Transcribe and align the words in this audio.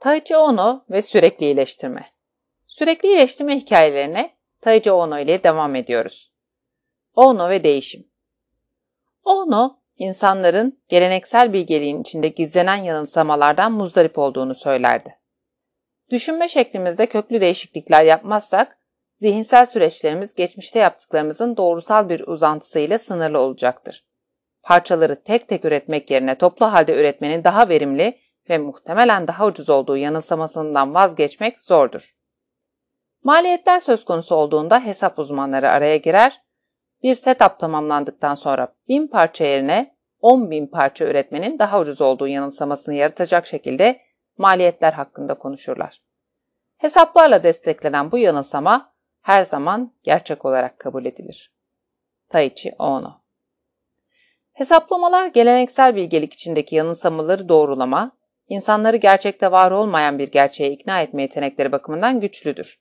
Taichi 0.00 0.36
Ono 0.36 0.84
ve 0.90 1.02
sürekli 1.02 1.46
iyileştirme. 1.46 2.06
Sürekli 2.66 3.08
iyileştirme 3.08 3.56
hikayelerine 3.56 4.36
Taichi 4.60 4.92
Ono 4.92 5.18
ile 5.18 5.42
devam 5.42 5.74
ediyoruz. 5.74 6.32
Ono 7.14 7.50
ve 7.50 7.64
değişim. 7.64 8.06
Ono, 9.24 9.78
insanların 9.96 10.82
geleneksel 10.88 11.52
bilgeliğin 11.52 12.00
içinde 12.00 12.28
gizlenen 12.28 12.76
yanılsamalardan 12.76 13.72
muzdarip 13.72 14.18
olduğunu 14.18 14.54
söylerdi. 14.54 15.16
Düşünme 16.10 16.48
şeklimizde 16.48 17.06
köklü 17.06 17.40
değişiklikler 17.40 18.02
yapmazsak, 18.02 18.78
zihinsel 19.14 19.66
süreçlerimiz 19.66 20.34
geçmişte 20.34 20.78
yaptıklarımızın 20.78 21.56
doğrusal 21.56 22.08
bir 22.08 22.20
uzantısıyla 22.20 22.98
sınırlı 22.98 23.38
olacaktır. 23.38 24.06
Parçaları 24.62 25.22
tek 25.22 25.48
tek 25.48 25.64
üretmek 25.64 26.10
yerine 26.10 26.38
toplu 26.38 26.66
halde 26.66 27.00
üretmenin 27.00 27.44
daha 27.44 27.68
verimli 27.68 28.18
ve 28.50 28.58
muhtemelen 28.58 29.28
daha 29.28 29.46
ucuz 29.46 29.70
olduğu 29.70 29.96
yanılsamasından 29.96 30.94
vazgeçmek 30.94 31.60
zordur. 31.60 32.14
Maliyetler 33.22 33.80
söz 33.80 34.04
konusu 34.04 34.34
olduğunda 34.34 34.80
hesap 34.80 35.18
uzmanları 35.18 35.70
araya 35.70 35.96
girer, 35.96 36.42
bir 37.02 37.14
setup 37.14 37.58
tamamlandıktan 37.58 38.34
sonra 38.34 38.74
1000 38.88 39.06
parça 39.06 39.44
yerine 39.44 39.96
10.000 40.22 40.70
parça 40.70 41.04
üretmenin 41.04 41.58
daha 41.58 41.80
ucuz 41.80 42.00
olduğu 42.00 42.28
yanılsamasını 42.28 42.94
yaratacak 42.94 43.46
şekilde 43.46 44.00
maliyetler 44.38 44.92
hakkında 44.92 45.34
konuşurlar. 45.34 46.02
Hesaplarla 46.76 47.42
desteklenen 47.42 48.12
bu 48.12 48.18
yanılsama 48.18 48.92
her 49.20 49.42
zaman 49.42 49.94
gerçek 50.02 50.44
olarak 50.44 50.78
kabul 50.78 51.04
edilir. 51.04 51.54
Taichi 52.28 52.74
Ono 52.78 53.20
Hesaplamalar 54.52 55.26
geleneksel 55.26 55.96
bilgelik 55.96 56.32
içindeki 56.32 56.74
yanılsamaları 56.76 57.48
doğrulama, 57.48 58.12
insanları 58.50 58.96
gerçekte 58.96 59.52
var 59.52 59.70
olmayan 59.70 60.18
bir 60.18 60.30
gerçeğe 60.30 60.72
ikna 60.72 61.02
etme 61.02 61.22
yetenekleri 61.22 61.72
bakımından 61.72 62.20
güçlüdür. 62.20 62.80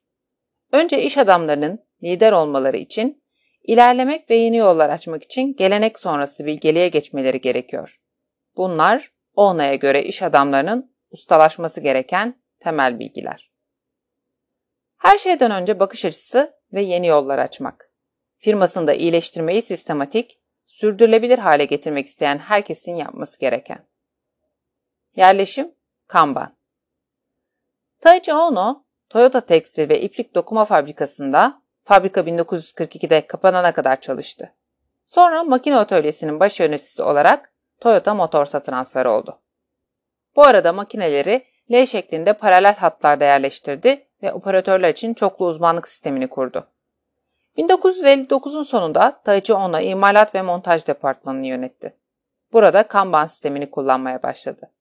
Önce 0.72 1.02
iş 1.02 1.18
adamlarının 1.18 1.86
lider 2.04 2.32
olmaları 2.32 2.78
için, 2.78 3.24
ilerlemek 3.64 4.30
ve 4.30 4.36
yeni 4.36 4.58
yollar 4.58 4.90
açmak 4.90 5.24
için 5.24 5.56
gelenek 5.56 6.00
sonrası 6.00 6.46
bilgeliğe 6.46 6.88
geçmeleri 6.88 7.42
gerekiyor. 7.42 8.02
Bunlar, 8.58 9.12
Ona'ya 9.34 9.76
göre 9.76 10.04
iş 10.04 10.24
adamlarının 10.24 10.96
ustalaşması 11.12 11.82
gereken 11.82 12.42
temel 12.60 13.00
bilgiler. 13.00 13.52
Her 14.98 15.18
şeyden 15.18 15.52
önce 15.52 15.80
bakış 15.80 16.06
açısı 16.06 16.54
ve 16.74 16.82
yeni 16.82 17.08
yollar 17.08 17.40
açmak. 17.40 17.92
Firmasında 18.38 18.94
iyileştirmeyi 18.94 19.62
sistematik, 19.62 20.40
sürdürülebilir 20.66 21.40
hale 21.40 21.66
getirmek 21.66 22.08
isteyen 22.08 22.38
herkesin 22.38 22.96
yapması 22.96 23.40
gereken. 23.40 23.89
Yerleşim, 25.20 25.72
Kanban. 26.08 26.58
Taichi 28.02 28.34
Ono, 28.34 28.84
Toyota 29.10 29.42
Tekstil 29.42 29.90
ve 29.90 30.02
İplik 30.02 30.36
Dokuma 30.36 30.66
Fabrikası'nda 30.66 31.62
fabrika 31.84 32.22
1942'de 32.22 33.28
kapanana 33.28 33.72
kadar 33.72 34.02
çalıştı. 34.02 34.56
Sonra 35.06 35.44
makine 35.44 35.76
atölyesinin 35.76 36.40
baş 36.40 36.60
yöneticisi 36.60 37.04
olarak 37.04 37.54
Toyota 37.80 38.14
Motors'a 38.14 38.60
transfer 38.60 39.06
oldu. 39.06 39.40
Bu 40.36 40.44
arada 40.44 40.74
makineleri 40.74 41.46
L 41.72 41.86
şeklinde 41.86 42.34
paralel 42.34 42.76
hatlarda 42.76 43.26
yerleştirdi 43.26 44.08
ve 44.24 44.34
operatörler 44.34 44.90
için 44.90 45.14
çoklu 45.14 45.46
uzmanlık 45.46 45.88
sistemini 45.88 46.28
kurdu. 46.28 46.68
1959'un 47.58 48.64
sonunda 48.64 49.22
Taichi 49.24 49.54
Ono 49.54 49.80
imalat 49.80 50.36
ve 50.36 50.42
montaj 50.42 50.88
departmanını 50.88 51.48
yönetti. 51.48 51.98
Burada 52.54 52.88
Kanban 52.88 53.26
sistemini 53.26 53.72
kullanmaya 53.72 54.24
başladı. 54.24 54.72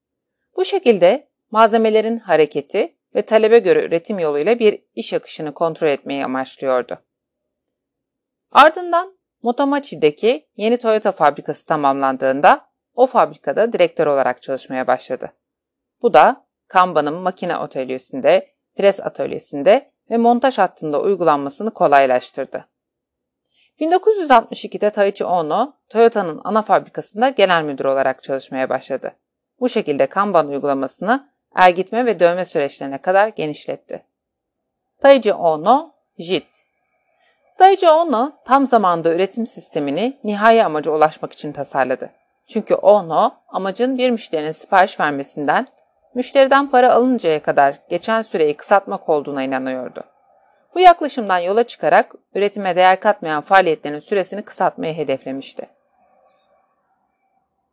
Bu 0.58 0.64
şekilde 0.64 1.28
malzemelerin 1.50 2.18
hareketi 2.18 2.96
ve 3.14 3.22
talebe 3.22 3.58
göre 3.58 3.84
üretim 3.84 4.18
yoluyla 4.18 4.58
bir 4.58 4.82
iş 4.94 5.12
akışını 5.12 5.54
kontrol 5.54 5.88
etmeyi 5.88 6.24
amaçlıyordu. 6.24 6.98
Ardından 8.52 9.18
Motomachi'deki 9.42 10.48
yeni 10.56 10.76
Toyota 10.76 11.12
fabrikası 11.12 11.66
tamamlandığında 11.66 12.68
o 12.94 13.06
fabrikada 13.06 13.72
direktör 13.72 14.06
olarak 14.06 14.42
çalışmaya 14.42 14.86
başladı. 14.86 15.32
Bu 16.02 16.14
da 16.14 16.46
Kanban'ın 16.68 17.14
makine 17.14 17.56
atölyesinde, 17.56 18.54
pres 18.76 19.00
atölyesinde 19.00 19.90
ve 20.10 20.16
montaj 20.16 20.58
hattında 20.58 21.00
uygulanmasını 21.00 21.74
kolaylaştırdı. 21.74 22.68
1962'de 23.80 24.90
Taichi 24.90 25.24
Ono, 25.24 25.76
Toyota'nın 25.88 26.40
ana 26.44 26.62
fabrikasında 26.62 27.28
genel 27.28 27.62
müdür 27.62 27.84
olarak 27.84 28.22
çalışmaya 28.22 28.68
başladı. 28.68 29.14
Bu 29.60 29.68
şekilde 29.68 30.06
Kanban 30.06 30.48
uygulamasını 30.48 31.28
ergitme 31.54 32.06
ve 32.06 32.20
dövme 32.20 32.44
süreçlerine 32.44 32.98
kadar 32.98 33.28
genişletti. 33.28 34.02
Taichi 35.00 35.34
Ono, 35.34 35.92
JIT 36.18 36.48
Taichi 37.58 37.88
Ono 37.88 38.32
tam 38.44 38.66
zamanda 38.66 39.14
üretim 39.14 39.46
sistemini 39.46 40.18
nihai 40.24 40.64
amaca 40.64 40.90
ulaşmak 40.92 41.32
için 41.32 41.52
tasarladı. 41.52 42.10
Çünkü 42.46 42.74
Ono 42.74 43.34
amacın 43.48 43.98
bir 43.98 44.10
müşterinin 44.10 44.52
sipariş 44.52 45.00
vermesinden 45.00 45.66
müşteriden 46.14 46.70
para 46.70 46.92
alıncaya 46.92 47.42
kadar 47.42 47.74
geçen 47.88 48.22
süreyi 48.22 48.56
kısaltmak 48.56 49.08
olduğuna 49.08 49.42
inanıyordu. 49.42 50.04
Bu 50.74 50.80
yaklaşımdan 50.80 51.38
yola 51.38 51.64
çıkarak 51.64 52.14
üretime 52.34 52.76
değer 52.76 53.00
katmayan 53.00 53.40
faaliyetlerin 53.40 53.98
süresini 53.98 54.42
kısaltmayı 54.42 54.94
hedeflemişti. 54.94 55.68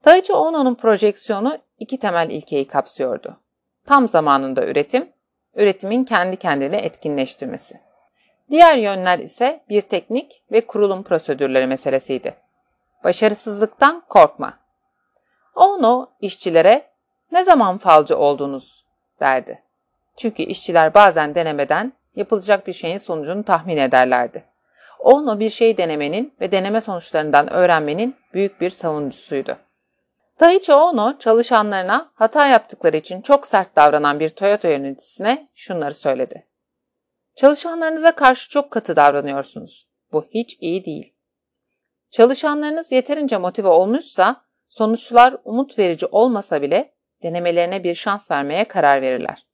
Taichi 0.04 0.34
Ono'nun 0.34 0.76
projeksiyonu 0.76 1.58
iki 1.80 2.00
temel 2.00 2.30
ilkeyi 2.30 2.68
kapsıyordu. 2.68 3.38
Tam 3.86 4.08
zamanında 4.08 4.66
üretim, 4.66 5.10
üretimin 5.56 6.04
kendi 6.04 6.38
kendine 6.38 6.78
etkinleştirmesi. 6.78 7.80
Diğer 8.50 8.78
yönler 8.78 9.20
ise 9.20 9.64
bir 9.70 9.82
teknik 9.82 10.44
ve 10.52 10.66
kurulum 10.66 11.04
prosedürleri 11.04 11.68
meselesiydi. 11.68 12.36
Başarısızlıktan 13.04 14.04
korkma. 14.10 14.54
Ono 15.56 16.10
işçilere 16.20 16.86
ne 17.32 17.44
zaman 17.44 17.78
falcı 17.78 18.18
oldunuz 18.18 18.86
derdi. 19.20 19.64
Çünkü 20.18 20.44
işçiler 20.44 20.94
bazen 20.94 21.36
denemeden 21.36 21.94
yapılacak 22.16 22.68
bir 22.68 22.74
şeyin 22.74 22.98
sonucunu 22.98 23.44
tahmin 23.44 23.78
ederlerdi. 23.78 24.44
Ono 25.00 25.40
bir 25.40 25.50
şey 25.50 25.78
denemenin 25.78 26.34
ve 26.42 26.52
deneme 26.52 26.82
sonuçlarından 26.82 27.54
öğrenmenin 27.54 28.16
büyük 28.34 28.62
bir 28.62 28.70
savunucusuydu. 28.70 29.58
Daichi 30.40 30.74
Ono 30.74 31.18
çalışanlarına 31.18 32.12
hata 32.16 32.48
yaptıkları 32.48 32.98
için 32.98 33.22
çok 33.22 33.48
sert 33.48 33.76
davranan 33.76 34.20
bir 34.20 34.30
Toyota 34.30 34.68
yöneticisine 34.68 35.50
şunları 35.54 35.96
söyledi. 35.96 36.48
Çalışanlarınıza 37.36 38.12
karşı 38.12 38.50
çok 38.50 38.72
katı 38.72 38.96
davranıyorsunuz. 38.96 39.90
Bu 40.12 40.26
hiç 40.30 40.58
iyi 40.60 40.86
değil. 40.86 41.16
Çalışanlarınız 42.10 42.92
yeterince 42.92 43.38
motive 43.38 43.68
olmuşsa 43.68 44.46
sonuçlar 44.68 45.38
umut 45.44 45.80
verici 45.80 46.06
olmasa 46.06 46.62
bile 46.62 46.94
denemelerine 47.24 47.84
bir 47.84 47.96
şans 47.96 48.32
vermeye 48.32 48.66
karar 48.66 49.02
verirler. 49.02 49.48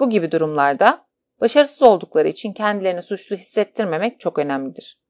Bu 0.00 0.10
gibi 0.10 0.32
durumlarda 0.32 1.06
başarısız 1.40 1.82
oldukları 1.82 2.28
için 2.28 2.52
kendilerini 2.52 3.02
suçlu 3.02 3.36
hissettirmemek 3.36 4.20
çok 4.20 4.38
önemlidir. 4.38 5.00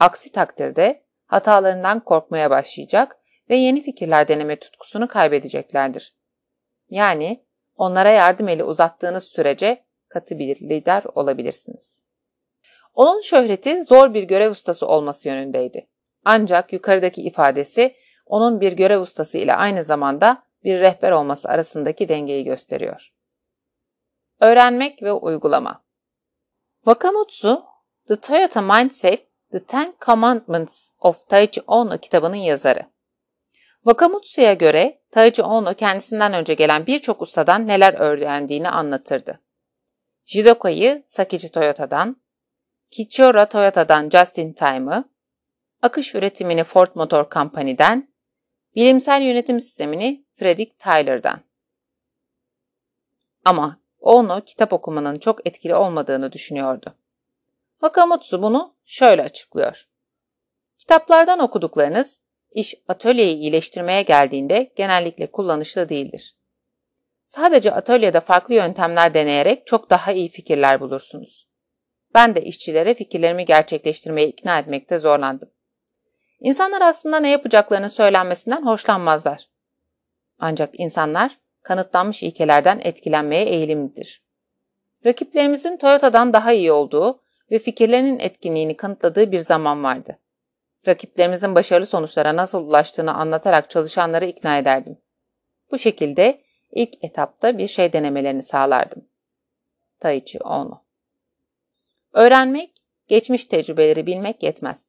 Aksi 0.00 0.32
takdirde 0.32 1.04
hatalarından 1.26 2.00
korkmaya 2.00 2.50
başlayacak 2.50 3.16
ve 3.50 3.56
yeni 3.56 3.82
fikirler 3.82 4.28
deneme 4.28 4.56
tutkusunu 4.58 5.08
kaybedeceklerdir. 5.08 6.14
Yani 6.90 7.44
onlara 7.76 8.10
yardım 8.10 8.48
eli 8.48 8.64
uzattığınız 8.64 9.24
sürece 9.24 9.84
katı 10.08 10.38
bir 10.38 10.56
lider 10.56 11.02
olabilirsiniz. 11.14 12.02
Onun 12.94 13.20
şöhreti 13.20 13.82
zor 13.82 14.14
bir 14.14 14.22
görev 14.22 14.50
ustası 14.50 14.86
olması 14.86 15.28
yönündeydi. 15.28 15.88
Ancak 16.24 16.72
yukarıdaki 16.72 17.22
ifadesi 17.22 17.96
onun 18.26 18.60
bir 18.60 18.72
görev 18.72 19.00
ustası 19.00 19.38
ile 19.38 19.54
aynı 19.54 19.84
zamanda 19.84 20.42
bir 20.64 20.80
rehber 20.80 21.12
olması 21.12 21.48
arasındaki 21.48 22.08
dengeyi 22.08 22.44
gösteriyor. 22.44 23.12
Öğrenmek 24.40 25.02
ve 25.02 25.12
uygulama 25.12 25.84
Wakamatsu, 26.84 27.64
The 28.08 28.16
Toyota 28.16 28.60
Mindset, 28.60 29.26
The 29.52 29.64
Ten 29.64 29.94
Commandments 30.00 30.88
of 31.00 31.28
Taichi 31.28 31.60
Ono 31.66 31.98
kitabının 31.98 32.36
yazarı. 32.36 32.95
Wakamatsu'ya 33.86 34.54
göre 34.54 35.00
Taichi 35.10 35.42
Ono 35.42 35.74
kendisinden 35.74 36.32
önce 36.32 36.54
gelen 36.54 36.86
birçok 36.86 37.22
ustadan 37.22 37.66
neler 37.66 37.94
öğrendiğini 37.94 38.68
anlatırdı. 38.68 39.40
Jidoka'yı 40.24 41.02
Sakichi 41.06 41.50
Toyota'dan, 41.50 42.22
Kichora 42.90 43.48
Toyota'dan 43.48 44.08
Just 44.10 44.38
in 44.38 44.52
Time'ı, 44.52 45.04
akış 45.82 46.14
üretimini 46.14 46.64
Ford 46.64 46.88
Motor 46.94 47.30
Company'den, 47.30 48.14
bilimsel 48.74 49.22
yönetim 49.22 49.60
sistemini 49.60 50.26
Frederick 50.34 50.76
Tyler'dan. 50.78 51.40
Ama 53.44 53.80
Ono 54.00 54.40
kitap 54.40 54.72
okumanın 54.72 55.18
çok 55.18 55.46
etkili 55.46 55.74
olmadığını 55.74 56.32
düşünüyordu. 56.32 56.94
Wakamatsu 57.80 58.42
bunu 58.42 58.76
şöyle 58.84 59.22
açıklıyor. 59.22 59.88
Kitaplardan 60.78 61.38
okuduklarınız 61.38 62.25
iş 62.52 62.74
atölyeyi 62.88 63.36
iyileştirmeye 63.36 64.02
geldiğinde 64.02 64.72
genellikle 64.76 65.30
kullanışlı 65.30 65.88
değildir. 65.88 66.36
Sadece 67.24 67.72
atölyede 67.72 68.20
farklı 68.20 68.54
yöntemler 68.54 69.14
deneyerek 69.14 69.66
çok 69.66 69.90
daha 69.90 70.12
iyi 70.12 70.28
fikirler 70.28 70.80
bulursunuz. 70.80 71.48
Ben 72.14 72.34
de 72.34 72.42
işçilere 72.42 72.94
fikirlerimi 72.94 73.44
gerçekleştirmeye 73.44 74.28
ikna 74.28 74.58
etmekte 74.58 74.98
zorlandım. 74.98 75.50
İnsanlar 76.40 76.80
aslında 76.80 77.20
ne 77.20 77.30
yapacaklarını 77.30 77.90
söylenmesinden 77.90 78.66
hoşlanmazlar. 78.66 79.48
Ancak 80.38 80.80
insanlar 80.80 81.38
kanıtlanmış 81.62 82.22
ilkelerden 82.22 82.80
etkilenmeye 82.84 83.44
eğilimlidir. 83.44 84.22
Rakiplerimizin 85.06 85.76
Toyota'dan 85.76 86.32
daha 86.32 86.52
iyi 86.52 86.72
olduğu 86.72 87.20
ve 87.50 87.58
fikirlerinin 87.58 88.18
etkinliğini 88.18 88.76
kanıtladığı 88.76 89.32
bir 89.32 89.38
zaman 89.38 89.84
vardı. 89.84 90.18
Rakiplerimizin 90.88 91.54
başarılı 91.54 91.86
sonuçlara 91.86 92.36
nasıl 92.36 92.66
ulaştığını 92.66 93.14
anlatarak 93.14 93.70
çalışanları 93.70 94.24
ikna 94.26 94.58
ederdim. 94.58 94.98
Bu 95.70 95.78
şekilde 95.78 96.40
ilk 96.70 97.04
etapta 97.04 97.58
bir 97.58 97.68
şey 97.68 97.92
denemelerini 97.92 98.42
sağlardım. 98.42 99.08
Taichi 100.00 100.38
Ono 100.38 100.82
Öğrenmek, 102.12 102.70
geçmiş 103.08 103.44
tecrübeleri 103.44 104.06
bilmek 104.06 104.42
yetmez. 104.42 104.86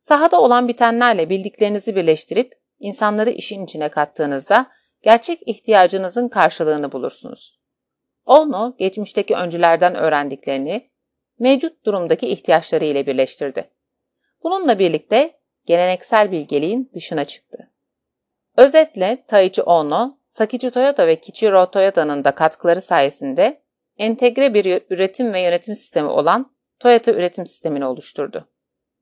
Sahada 0.00 0.40
olan 0.40 0.68
bitenlerle 0.68 1.30
bildiklerinizi 1.30 1.96
birleştirip 1.96 2.54
insanları 2.78 3.30
işin 3.30 3.64
içine 3.64 3.88
kattığınızda 3.88 4.66
gerçek 5.02 5.48
ihtiyacınızın 5.48 6.28
karşılığını 6.28 6.92
bulursunuz. 6.92 7.60
Ono, 8.26 8.76
geçmişteki 8.78 9.34
öncülerden 9.34 9.94
öğrendiklerini 9.94 10.90
mevcut 11.38 11.84
durumdaki 11.84 12.26
ihtiyaçları 12.28 12.84
ile 12.84 13.06
birleştirdi. 13.06 13.73
Bununla 14.44 14.78
birlikte 14.78 15.38
geleneksel 15.66 16.32
bilgeliğin 16.32 16.90
dışına 16.94 17.24
çıktı. 17.24 17.70
Özetle 18.56 19.24
Taichi 19.28 19.62
Ono, 19.62 20.18
Sakichi 20.28 20.70
Toyota 20.70 21.06
ve 21.06 21.20
Kichiro 21.20 21.70
Toyota'nın 21.70 22.24
da 22.24 22.30
katkıları 22.30 22.82
sayesinde 22.82 23.62
entegre 23.98 24.54
bir 24.54 24.82
üretim 24.90 25.32
ve 25.32 25.40
yönetim 25.40 25.74
sistemi 25.74 26.08
olan 26.08 26.54
Toyota 26.78 27.12
üretim 27.12 27.46
sistemini 27.46 27.84
oluşturdu. 27.86 28.48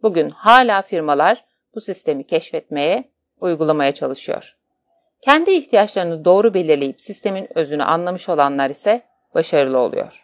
Bugün 0.03 0.31
hala 0.31 0.83
firmalar 0.83 1.45
bu 1.75 1.81
sistemi 1.81 2.27
keşfetmeye, 2.27 3.05
uygulamaya 3.41 3.95
çalışıyor. 3.95 4.59
Kendi 5.21 5.51
ihtiyaçlarını 5.51 6.25
doğru 6.25 6.55
belirleyip 6.55 7.01
sistemin 7.01 7.49
özünü 7.59 7.83
anlamış 7.83 8.29
olanlar 8.29 8.71
ise 8.71 9.03
başarılı 9.35 9.79
oluyor. 9.79 10.22